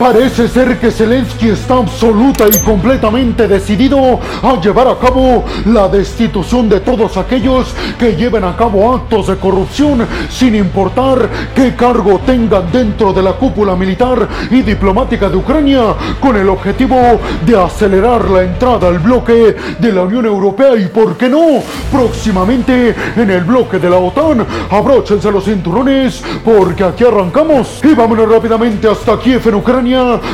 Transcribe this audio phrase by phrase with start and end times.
[0.00, 6.70] Parece ser que Zelensky está absoluta y completamente decidido a llevar a cabo la destitución
[6.70, 12.72] de todos aquellos que lleven a cabo actos de corrupción sin importar qué cargo tengan
[12.72, 16.96] dentro de la cúpula militar y diplomática de Ucrania con el objetivo
[17.44, 21.62] de acelerar la entrada al bloque de la Unión Europea y, por qué no,
[21.92, 24.46] próximamente en el bloque de la OTAN.
[24.70, 27.82] Abróchense los cinturones porque aquí arrancamos.
[27.84, 29.89] Y vámonos rápidamente hasta Kiev en Ucrania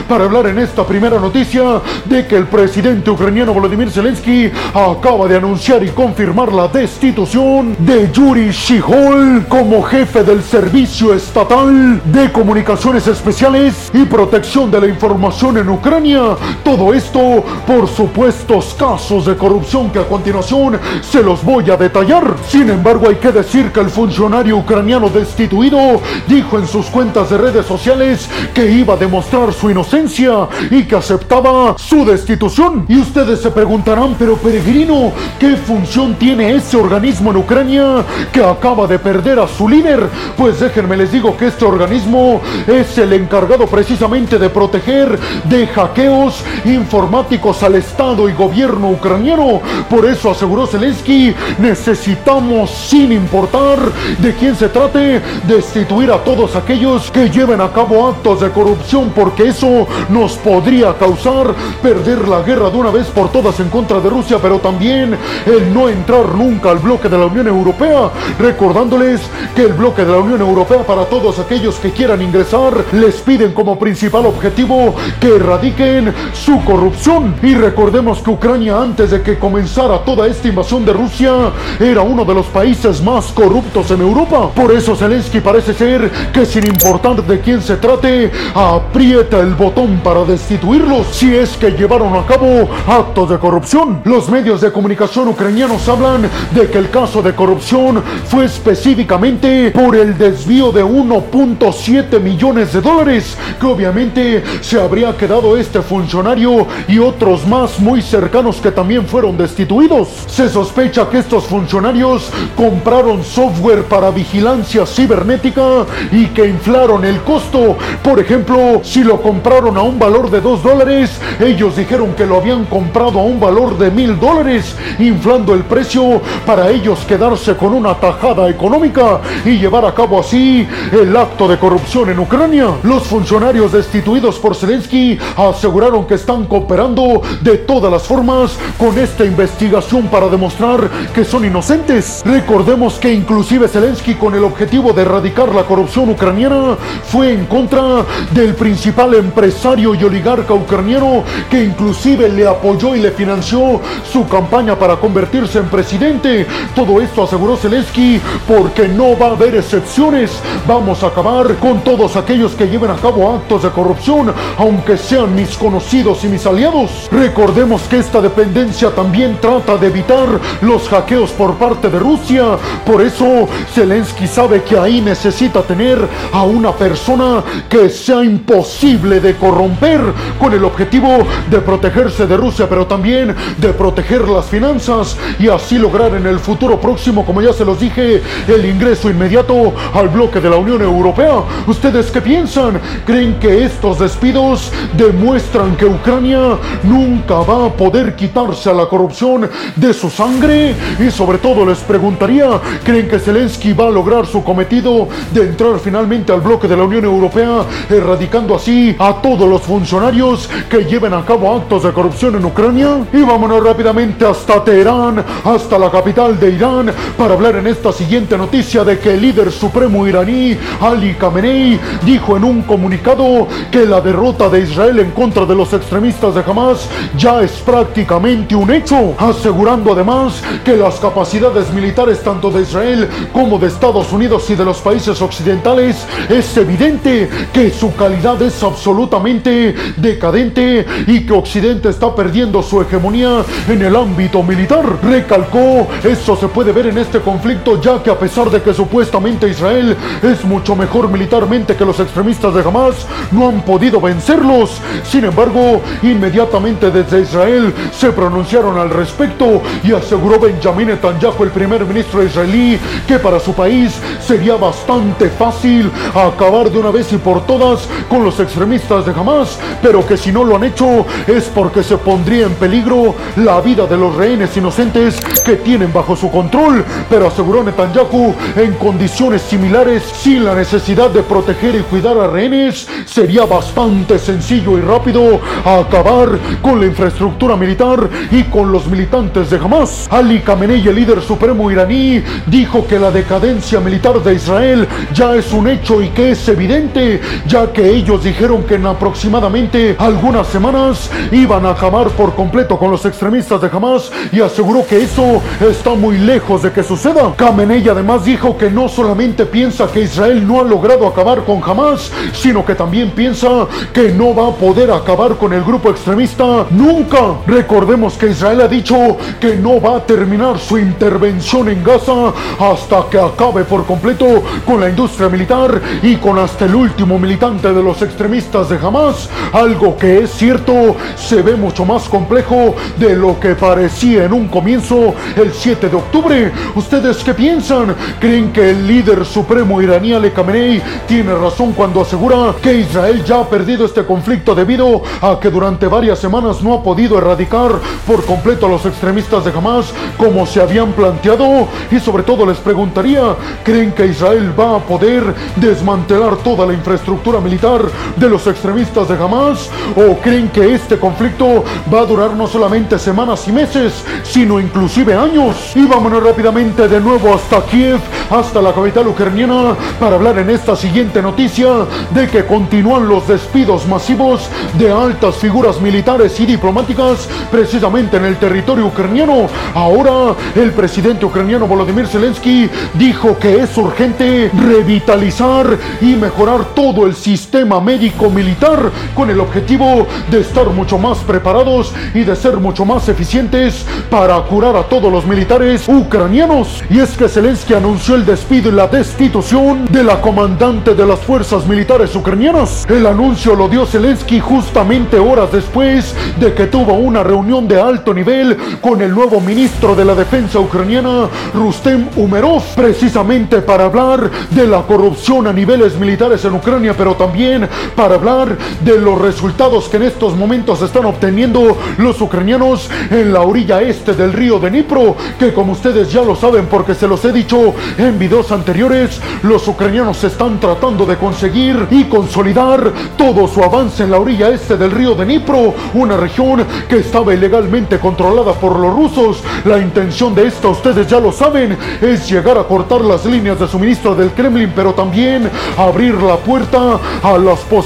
[0.07, 5.37] para hablar en esta primera noticia de que el presidente ucraniano Volodymyr Zelensky acaba de
[5.37, 13.07] anunciar y confirmar la destitución de Yuri Shihol como jefe del Servicio Estatal de Comunicaciones
[13.07, 16.37] Especiales y Protección de la Información en Ucrania.
[16.63, 22.37] Todo esto por supuestos casos de corrupción que a continuación se los voy a detallar.
[22.47, 27.39] Sin embargo, hay que decir que el funcionario ucraniano destituido dijo en sus cuentas de
[27.39, 32.87] redes sociales que iba a demostrar su inocencia y que aceptaba su destitución.
[32.89, 38.87] Y ustedes se preguntarán, pero peregrino, ¿qué función tiene ese organismo en Ucrania que acaba
[38.87, 40.09] de perder a su líder?
[40.37, 46.45] Pues déjenme les digo que este organismo es el encargado precisamente de proteger de hackeos
[46.65, 49.61] informáticos al Estado y gobierno ucraniano.
[49.89, 53.79] Por eso aseguró Zelensky, necesitamos, sin importar
[54.19, 59.11] de quién se trate, destituir a todos aquellos que lleven a cabo actos de corrupción,
[59.37, 64.01] porque eso nos podría causar perder la guerra de una vez por todas en contra
[64.01, 69.21] de Rusia, pero también el no entrar nunca al bloque de la Unión Europea, recordándoles
[69.55, 73.53] que el bloque de la Unión Europea para todos aquellos que quieran ingresar les piden
[73.53, 77.35] como principal objetivo que erradiquen su corrupción.
[77.43, 82.25] Y recordemos que Ucrania antes de que comenzara toda esta invasión de Rusia era uno
[82.25, 84.49] de los países más corruptos en Europa.
[84.55, 90.01] Por eso Zelensky parece ser que sin importar de quién se trate, aprieta el botón
[90.05, 94.01] para destituirlos si es que llevaron a cabo actos de corrupción.
[94.05, 99.97] Los medios de comunicación ucranianos hablan de que el caso de corrupción fue específicamente por
[99.97, 106.99] el desvío de 1.7 millones de dólares, que obviamente se habría quedado este funcionario y
[106.99, 110.09] otros más muy cercanos que también fueron destituidos.
[110.29, 117.77] Se sospecha que estos funcionarios compraron software para vigilancia cibernética y que inflaron el costo.
[118.03, 122.37] Por ejemplo, si lo compraron a un valor de 2 dólares, ellos dijeron que lo
[122.37, 127.75] habían comprado a un valor de mil dólares, inflando el precio para ellos quedarse con
[127.75, 132.69] una tajada económica y llevar a cabo así el acto de corrupción en Ucrania.
[132.83, 139.25] Los funcionarios destituidos por Zelensky aseguraron que están cooperando de todas las formas con esta
[139.25, 142.23] investigación para demostrar que son inocentes.
[142.25, 148.05] Recordemos que inclusive Zelensky con el objetivo de erradicar la corrupción ucraniana fue en contra
[148.33, 153.81] del principal empresario y oligarca ucraniano que inclusive le apoyó y le financió
[154.11, 156.47] su campaña para convertirse en presidente.
[156.75, 160.41] Todo esto aseguró Zelensky porque no va a haber excepciones.
[160.67, 165.35] Vamos a acabar con todos aquellos que lleven a cabo actos de corrupción, aunque sean
[165.35, 167.09] mis conocidos y mis aliados.
[167.13, 170.27] Recordemos que esta dependencia también trata de evitar
[170.63, 172.57] los hackeos por parte de Rusia.
[172.85, 175.99] Por eso Zelensky sabe que ahí necesita tener
[176.33, 180.01] a una persona que sea imposible de corromper
[180.39, 181.19] con el objetivo
[181.51, 186.39] de protegerse de Rusia, pero también de proteger las finanzas y así lograr en el
[186.39, 190.83] futuro próximo, como ya se los dije, el ingreso inmediato al bloque de la Unión
[190.83, 191.43] Europea.
[191.67, 192.81] ¿Ustedes qué piensan?
[193.05, 199.51] ¿Creen que estos despidos demuestran que Ucrania nunca va a poder quitarse a la corrupción
[199.75, 200.77] de su sangre?
[201.01, 205.81] Y sobre todo les preguntaría, ¿creen que Zelensky va a lograr su cometido de entrar
[205.81, 211.15] finalmente al bloque de la Unión Europea, erradicando así a todos los funcionarios que lleven
[211.15, 213.07] a cabo actos de corrupción en Ucrania?
[213.13, 218.37] Y vámonos rápidamente hasta Teherán, hasta la capital de Irán, para hablar en esta siguiente
[218.37, 224.01] noticia de que el líder supremo iraní, Ali Khamenei, dijo en un comunicado que la
[224.01, 229.15] derrota de Israel en contra de los extremistas de Hamas ya es prácticamente un hecho,
[229.19, 234.65] asegurando además que las capacidades militares tanto de Israel como de Estados Unidos y de
[234.65, 242.15] los países occidentales es evidente que su calidad es absolutamente decadente y que Occidente está
[242.15, 244.85] perdiendo su hegemonía en el ámbito militar.
[245.03, 249.49] Recalcó, eso se puede ver en este conflicto ya que a pesar de que supuestamente
[249.49, 254.81] Israel es mucho mejor militarmente que los extremistas de Hamas, no han podido vencerlos.
[255.05, 261.85] Sin embargo, inmediatamente desde Israel se pronunciaron al respecto y aseguró Benjamin Netanyahu, el primer
[261.85, 267.47] ministro israelí, que para su país sería bastante fácil acabar de una vez y por
[267.47, 271.45] todas con los extremistas extremistas de Hamas, pero que si no lo han hecho es
[271.45, 276.31] porque se pondría en peligro la vida de los rehenes inocentes que tienen bajo su
[276.31, 276.83] control.
[277.11, 282.89] Pero aseguró Netanyahu, en condiciones similares, sin la necesidad de proteger y cuidar a rehenes,
[283.05, 289.59] sería bastante sencillo y rápido acabar con la infraestructura militar y con los militantes de
[289.59, 290.09] Hamas.
[290.11, 295.53] Ali Khamenei, el líder supremo iraní, dijo que la decadencia militar de Israel ya es
[295.53, 301.11] un hecho y que es evidente, ya que ellos dijeron que en aproximadamente algunas semanas
[301.33, 305.95] iban a acabar por completo con los extremistas de Hamas y aseguró que eso está
[305.95, 307.35] muy lejos de que suceda.
[307.37, 312.13] Khamenei además dijo que no solamente piensa que Israel no ha logrado acabar con Hamas,
[312.33, 317.19] sino que también piensa que no va a poder acabar con el grupo extremista nunca.
[317.49, 323.07] Recordemos que Israel ha dicho que no va a terminar su intervención en Gaza hasta
[323.11, 327.83] que acabe por completo con la industria militar y con hasta el último militante de
[327.83, 329.31] los extremistas de Hamas.
[329.51, 334.49] Algo que es cierto, se ve mucho más complejo de lo que parecía en un
[334.49, 336.53] comienzo el 7 de octubre.
[336.75, 337.95] ¿Ustedes qué piensan?
[338.21, 343.41] ¿Creen que el líder supremo iraní Ali Khamenei tiene razón cuando asegura que Israel ya
[343.41, 347.71] ha perdido este conflicto debido a que durante varias semanas no ha podido erradicar
[348.07, 351.69] por completo a los extremistas de Hamas como se habían planteado?
[351.91, 353.35] Y sobre todo les preguntaría,
[353.65, 355.25] ¿creen que Israel va a poder
[355.57, 357.81] desmantelar toda la infraestructura militar
[358.17, 359.69] de los extremistas de Hamas?
[359.97, 365.15] ¿O creen que este conflicto va a durar no solamente semanas y meses, sino inclusive
[365.15, 365.73] años?
[365.75, 368.01] Y vámonos rápidamente de nuevo hasta Kiev,
[368.31, 371.69] hasta la capital ucraniana, para hablar en esta siguiente noticia
[372.11, 374.49] de que continúan los despidos masivos
[374.79, 379.47] de altas figuras militares y diplomáticas precisamente en el territorio ucraniano.
[379.75, 385.67] Ahora el presidente ucraniano Volodymyr Zelensky dijo que es urgente revitalizar
[386.01, 391.93] y mejorar todo el sistema médico militar con el objetivo de estar mucho más preparados
[392.15, 396.83] y de ser mucho más eficientes para curar a todos los militares ucranianos.
[396.89, 401.19] Y es que Zelensky anunció el despido y la destitución de la comandante de las
[401.21, 402.87] fuerzas militares ucranianas.
[402.89, 408.15] El anuncio lo dio Zelensky justamente horas después de que tuvo una reunión de alto
[408.15, 414.67] nivel con el nuevo ministro de la defensa ucraniana, Rustem Umerov, precisamente para hablar de
[414.67, 419.97] la corrupción a niveles militares en Ucrania, pero también para hablar de los resultados que
[419.97, 425.17] en estos momentos están obteniendo los ucranianos en la orilla este del río de Dnipro,
[425.39, 429.67] que como ustedes ya lo saben porque se los he dicho en videos anteriores, los
[429.67, 434.91] ucranianos están tratando de conseguir y consolidar todo su avance en la orilla este del
[434.91, 439.43] río de Dnipro, una región que estaba ilegalmente controlada por los rusos.
[439.65, 443.67] La intención de esta, ustedes ya lo saben, es llegar a cortar las líneas de
[443.67, 447.86] suministro del Kremlin, pero también abrir la puerta a las posibilidades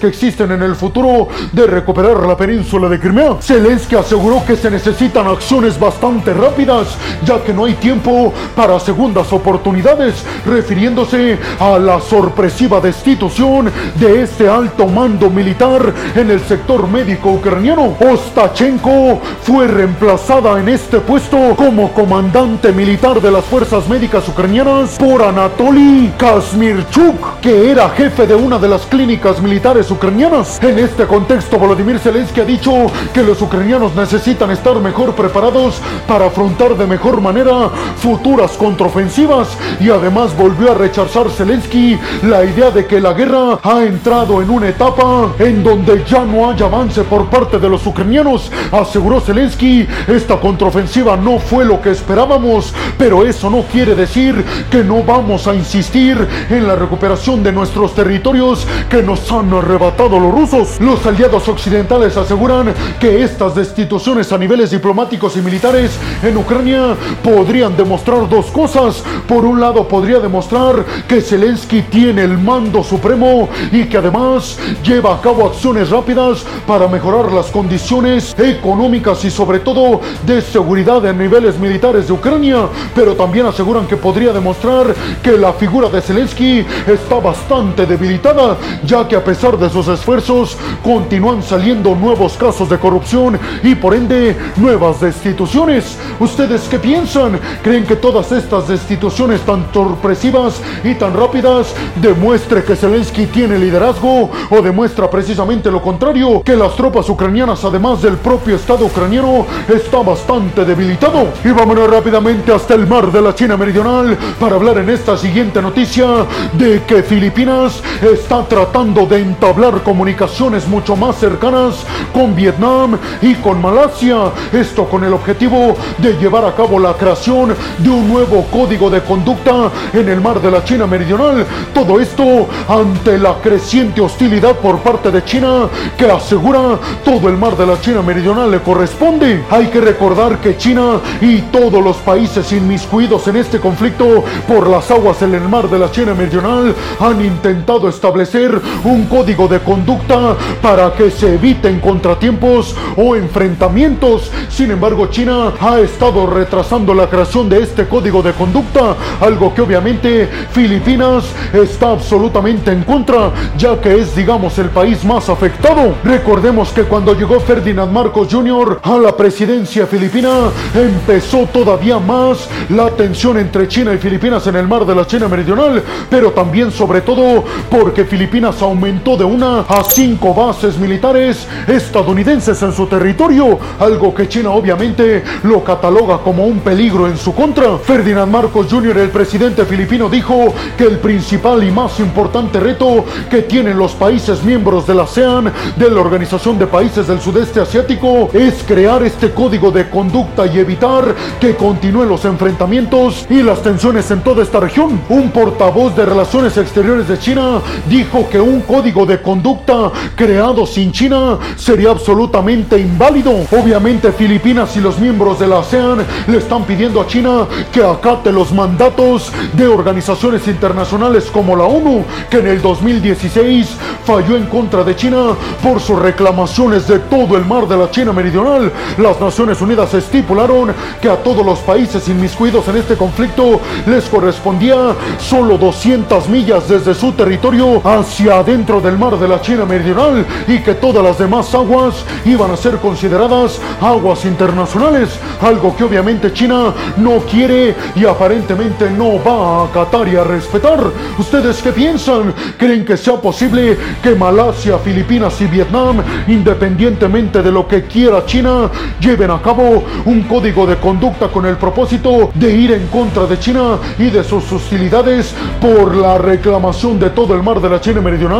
[0.00, 3.36] que existen en el futuro de recuperar la península de Crimea.
[3.40, 9.32] Zelensky aseguró que se necesitan acciones bastante rápidas, ya que no hay tiempo para segundas
[9.32, 17.32] oportunidades, refiriéndose a la sorpresiva destitución de este alto mando militar en el sector médico
[17.32, 17.94] ucraniano.
[18.00, 25.22] Ostachenko fue reemplazada en este puesto como comandante militar de las fuerzas médicas ucranianas por
[25.22, 30.60] Anatoly Kazmirchuk, que era jefe de una de las clínicas militares ucranianas.
[30.62, 32.72] En este contexto, Volodymyr Zelensky ha dicho
[33.14, 39.90] que los ucranianos necesitan estar mejor preparados para afrontar de mejor manera futuras contraofensivas y
[39.90, 44.68] además volvió a rechazar Zelensky la idea de que la guerra ha entrado en una
[44.68, 48.50] etapa en donde ya no hay avance por parte de los ucranianos.
[48.72, 54.82] Aseguró Zelensky, esta contraofensiva no fue lo que esperábamos, pero eso no quiere decir que
[54.82, 60.32] no vamos a insistir en la recuperación de nuestros territorios que nos han arrebatado los
[60.32, 60.80] rusos.
[60.80, 67.76] Los aliados occidentales aseguran que estas destituciones a niveles diplomáticos y militares en Ucrania podrían
[67.76, 69.04] demostrar dos cosas.
[69.28, 75.14] Por un lado, podría demostrar que Zelensky tiene el mando supremo y que además lleva
[75.14, 81.18] a cabo acciones rápidas para mejorar las condiciones económicas y sobre todo de seguridad en
[81.18, 86.64] niveles militares de Ucrania, pero también aseguran que podría demostrar que la figura de Zelensky
[86.86, 92.78] está bastante debilitada, ya que a pesar de sus esfuerzos continúan saliendo nuevos casos de
[92.78, 95.98] corrupción y por ende nuevas destituciones.
[96.20, 97.38] ¿Ustedes qué piensan?
[97.62, 104.30] ¿Creen que todas estas destituciones tan sorpresivas y tan rápidas demuestre que Zelensky tiene liderazgo
[104.50, 109.98] o demuestra precisamente lo contrario, que las tropas ucranianas además del propio Estado ucraniano está
[109.98, 111.28] bastante debilitado?
[111.44, 115.62] Y vámonos rápidamente hasta el mar de la China Meridional para hablar en esta siguiente
[115.62, 116.06] noticia
[116.52, 121.76] de que Filipinas está tratando de entablar comunicaciones mucho más cercanas
[122.12, 124.30] con Vietnam y con Malasia.
[124.52, 129.00] Esto con el objetivo de llevar a cabo la creación de un nuevo código de
[129.00, 131.46] conducta en el mar de la China Meridional.
[131.72, 137.56] Todo esto ante la creciente hostilidad por parte de China que asegura todo el mar
[137.56, 139.42] de la China Meridional le corresponde.
[139.50, 144.90] Hay que recordar que China y todos los países inmiscuidos en este conflicto por las
[144.90, 150.36] aguas en el mar de la China Meridional han intentado establecer un código de conducta
[150.60, 154.30] para que se eviten contratiempos o enfrentamientos.
[154.48, 159.62] Sin embargo, China ha estado retrasando la creación de este código de conducta, algo que
[159.62, 165.94] obviamente Filipinas está absolutamente en contra, ya que es, digamos, el país más afectado.
[166.04, 168.80] Recordemos que cuando llegó Ferdinand Marcos Jr.
[168.82, 174.68] a la presidencia filipina, empezó todavía más la tensión entre China y Filipinas en el
[174.68, 179.84] mar de la China Meridional, pero también sobre todo porque Filipinas aumentó de una a
[179.84, 186.60] cinco bases militares estadounidenses en su territorio, algo que China obviamente lo cataloga como un
[186.60, 187.78] peligro en su contra.
[187.78, 193.42] Ferdinand Marcos Jr., el presidente filipino, dijo que el principal y más importante reto que
[193.42, 198.30] tienen los países miembros de la ASEAN, de la Organización de Países del Sudeste Asiático,
[198.32, 204.10] es crear este código de conducta y evitar que continúen los enfrentamientos y las tensiones
[204.10, 205.00] en toda esta región.
[205.08, 210.92] Un portavoz de Relaciones Exteriores de China dijo que un código de conducta creado sin
[210.92, 213.32] China sería absolutamente inválido.
[213.50, 218.30] Obviamente Filipinas y los miembros de la ASEAN le están pidiendo a China que acate
[218.30, 224.84] los mandatos de organizaciones internacionales como la ONU, que en el 2016 falló en contra
[224.84, 228.72] de China por sus reclamaciones de todo el mar de la China Meridional.
[228.98, 234.94] Las Naciones Unidas estipularon que a todos los países inmiscuidos en este conflicto les correspondía
[235.18, 240.58] solo 200 millas desde su territorio hacia adentro del mar de la China Meridional y
[240.58, 246.74] que todas las demás aguas iban a ser consideradas aguas internacionales, algo que obviamente China
[246.96, 250.80] no quiere y aparentemente no va a acatar y a respetar.
[251.18, 252.34] ¿Ustedes qué piensan?
[252.58, 258.70] ¿Creen que sea posible que Malasia, Filipinas y Vietnam, independientemente de lo que quiera China,
[259.00, 263.38] lleven a cabo un código de conducta con el propósito de ir en contra de
[263.38, 268.00] China y de sus hostilidades por la reclamación de todo el mar de la China
[268.00, 268.31] Meridional?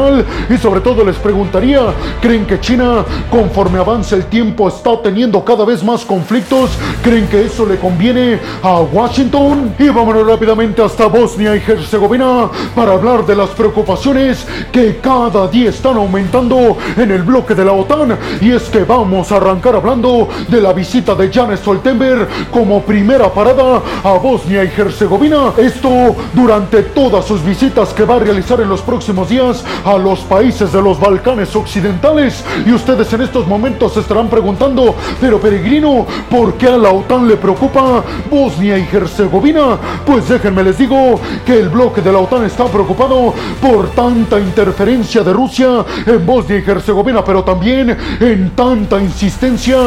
[0.48, 1.80] Y sobre todo les preguntaría,
[2.20, 6.70] ¿creen que China, conforme avance el tiempo, está teniendo cada vez más conflictos?
[7.02, 9.74] ¿Creen que eso le conviene a Washington?
[9.78, 15.70] Y vámonos rápidamente hasta Bosnia y Herzegovina para hablar de las preocupaciones que cada día
[15.70, 18.18] están aumentando en el bloque de la OTAN.
[18.40, 23.32] Y es que vamos a arrancar hablando de la visita de Jan Stoltenberg como primera
[23.32, 25.52] parada a Bosnia y Herzegovina.
[25.58, 30.20] Esto durante todas sus visitas que va a realizar en los próximos días a los
[30.20, 32.44] países de los Balcanes Occidentales.
[32.66, 37.28] Y ustedes en estos momentos se estarán preguntando, pero peregrino, ¿por qué a la OTAN
[37.28, 39.78] le preocupa Bosnia y Herzegovina?
[40.06, 45.22] Pues déjenme les digo que el bloque de la OTAN está preocupado por tanta interferencia
[45.22, 49.78] de Rusia en Bosnia y Herzegovina, pero también en tanta insistencia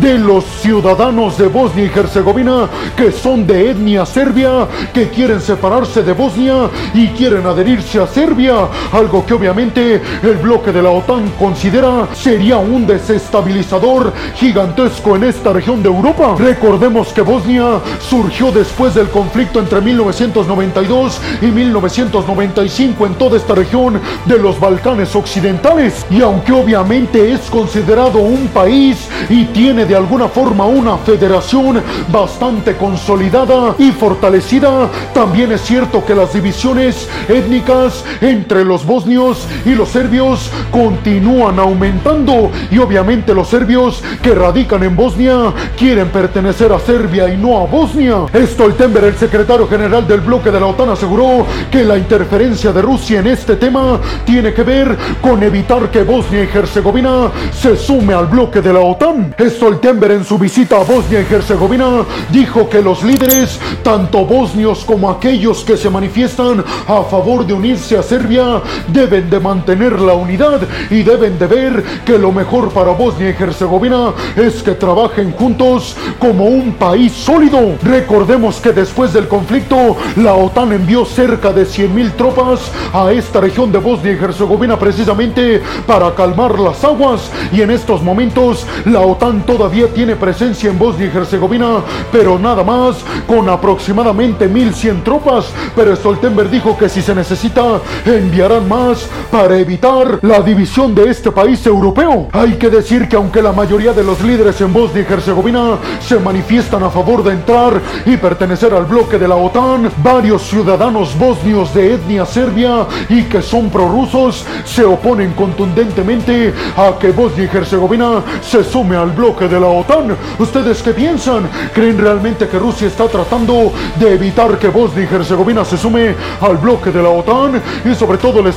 [0.00, 6.02] de los ciudadanos de Bosnia y Herzegovina que son de etnia serbia, que quieren separarse
[6.02, 11.32] de Bosnia y quieren adherirse a Serbia, algo que obviamente el bloque de la OTAN
[11.36, 16.36] considera sería un desestabilizador gigantesco en esta región de Europa.
[16.38, 24.00] Recordemos que Bosnia surgió después del conflicto entre 1992 y 1995 en toda esta región
[24.26, 26.06] de los Balcanes Occidentales.
[26.08, 31.82] Y aunque obviamente es considerado un país y tiene de alguna forma una federación
[32.12, 39.31] bastante consolidada y fortalecida, también es cierto que las divisiones étnicas entre los bosnios
[39.64, 46.72] y los serbios continúan aumentando y obviamente los serbios que radican en Bosnia quieren pertenecer
[46.72, 48.26] a Serbia y no a Bosnia.
[48.34, 53.20] Stoltenberg, el secretario general del bloque de la OTAN, aseguró que la interferencia de Rusia
[53.20, 58.26] en este tema tiene que ver con evitar que Bosnia y Herzegovina se sume al
[58.26, 59.34] bloque de la OTAN.
[59.38, 65.10] Stoltenberg en su visita a Bosnia y Herzegovina dijo que los líderes, tanto bosnios como
[65.10, 70.60] aquellos que se manifiestan a favor de unirse a Serbia, deben de mantener la unidad
[70.90, 75.96] y deben de ver que lo mejor para Bosnia y Herzegovina es que trabajen juntos
[76.18, 77.76] como un país sólido.
[77.82, 83.72] Recordemos que después del conflicto, la OTAN envió cerca de 100.000 tropas a esta región
[83.72, 89.44] de Bosnia y Herzegovina precisamente para calmar las aguas y en estos momentos la OTAN
[89.44, 95.46] todavía tiene presencia en Bosnia y Herzegovina, pero nada más con aproximadamente 1.100 tropas.
[95.74, 101.30] Pero Stoltenberg dijo que si se necesita enviarán más para evitar la división de este
[101.30, 102.28] país europeo.
[102.32, 106.18] Hay que decir que aunque la mayoría de los líderes en Bosnia y Herzegovina se
[106.18, 111.72] manifiestan a favor de entrar y pertenecer al bloque de la OTAN, varios ciudadanos bosnios
[111.74, 118.22] de etnia serbia y que son prorrusos se oponen contundentemente a que Bosnia y Herzegovina
[118.42, 120.16] se sume al bloque de la OTAN.
[120.38, 121.48] ¿Ustedes qué piensan?
[121.74, 126.56] ¿Creen realmente que Rusia está tratando de evitar que Bosnia y Herzegovina se sume al
[126.56, 127.60] bloque de la OTAN?
[127.84, 128.56] Y sobre todo les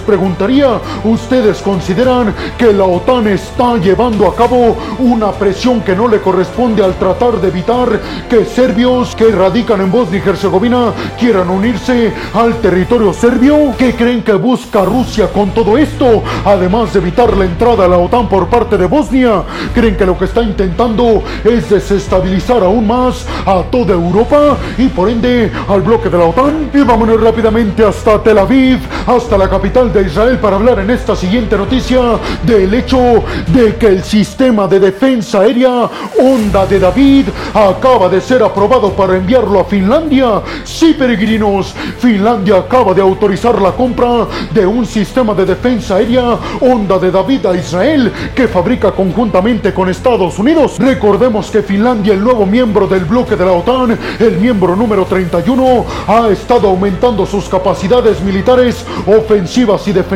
[1.06, 6.84] ¿ustedes consideran que la OTAN está llevando a cabo una presión que no le corresponde
[6.84, 12.56] al tratar de evitar que serbios que radican en Bosnia y Herzegovina quieran unirse al
[12.56, 13.74] territorio serbio?
[13.77, 16.22] ¿Qué creen que busca Rusia con todo esto?
[16.44, 20.18] Además de evitar la entrada a la OTAN por parte de Bosnia, ¿creen que lo
[20.18, 26.10] que está intentando es desestabilizar aún más a toda Europa y por ende al bloque
[26.10, 26.72] de la OTAN?
[26.74, 31.15] Y vámonos rápidamente hasta Tel Aviv, hasta la capital de Israel para hablar en esta
[31.15, 32.01] siguiente noticia
[32.41, 35.88] del hecho de que el sistema de defensa aérea
[36.20, 40.41] Onda de David acaba de ser aprobado para enviarlo a Finlandia.
[40.63, 46.98] Sí, peregrinos, Finlandia acaba de autorizar la compra de un sistema de defensa aérea Onda
[46.98, 50.79] de David a Israel que fabrica conjuntamente con Estados Unidos.
[50.79, 55.86] Recordemos que Finlandia, el nuevo miembro del bloque de la OTAN, el miembro número 31,
[56.08, 60.14] ha estado aumentando sus capacidades militares ofensivas y defensivas,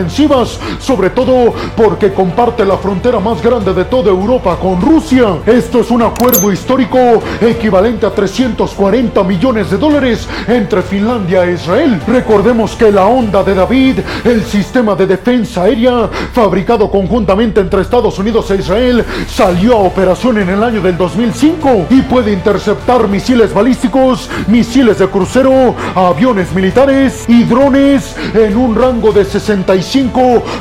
[0.80, 5.38] sobre todo porque comparte la frontera más grande de toda Europa con Rusia.
[5.46, 6.98] Esto es un acuerdo histórico
[7.42, 12.00] equivalente a 340 millones de dólares entre Finlandia e Israel.
[12.08, 18.18] Recordemos que la onda de David, el sistema de defensa aérea fabricado conjuntamente entre Estados
[18.20, 23.54] Unidos e Israel, salió a operación en el año del 2005 y puede interceptar misiles
[23.54, 29.50] balísticos, misiles de crucero, aviones militares y drones en un rango de 65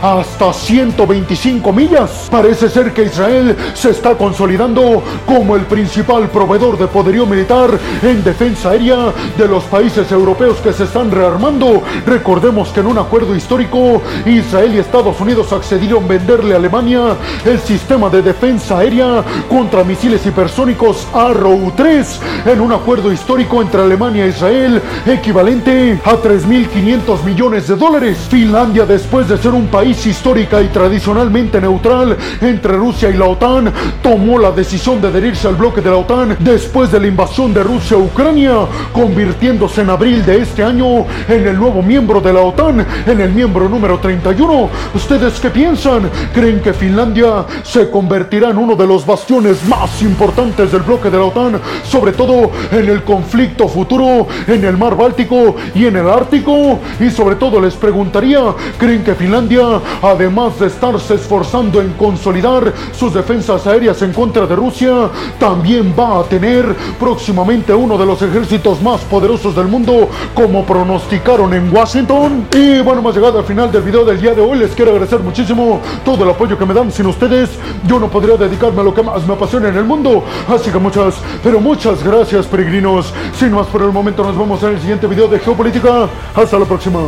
[0.02, 2.28] hasta 125 millas.
[2.30, 7.69] Parece ser que Israel se está consolidando como el principal proveedor de poderío militar
[8.02, 11.82] en defensa aérea de los países europeos que se están rearmando.
[12.06, 17.17] Recordemos que en un acuerdo histórico, Israel y Estados Unidos accedieron a venderle a Alemania
[17.45, 23.82] el sistema de defensa aérea contra misiles hipersónicos Arrow 3 en un acuerdo histórico entre
[23.82, 28.19] Alemania e Israel equivalente a 3.500 millones de dólares.
[28.30, 33.73] Finlandia, después de ser un país histórica y tradicionalmente neutral entre Rusia y la OTAN,
[34.02, 37.63] tomó la decisión de adherirse al bloque de la OTAN después de la invasión de
[37.63, 38.52] Rusia a Ucrania,
[38.93, 43.33] convirtiéndose en abril de este año en el nuevo miembro de la OTAN, en el
[43.33, 44.69] miembro número 31.
[44.95, 46.11] ¿Ustedes qué piensan?
[46.33, 51.17] ¿Creen que Finlandia se convertirá en uno de los bastiones más importantes del bloque de
[51.17, 56.09] la OTAN, sobre todo en el conflicto futuro en el mar Báltico y en el
[56.09, 56.78] Ártico?
[57.00, 58.41] Y sobre todo les preguntaría,
[58.78, 64.56] ¿creen que Finlandia, además de estarse esforzando en consolidar sus defensas aéreas en contra de
[64.56, 70.64] Rusia, también va a tener próximamente uno de los ejércitos más poderosos del mundo, como
[70.64, 72.47] pronosticaron en Washington?
[72.52, 74.58] Y bueno, hemos llegado al final del video del día de hoy.
[74.58, 76.90] Les quiero agradecer muchísimo todo el apoyo que me dan.
[76.92, 77.50] Sin ustedes,
[77.86, 80.25] yo no podría dedicarme a lo que más me apasiona en el mundo.
[80.49, 83.12] Así que muchas, pero muchas gracias, peregrinos.
[83.38, 86.08] Sin más por el momento, nos vemos en el siguiente video de Geopolítica.
[86.34, 87.00] Hasta la próxima.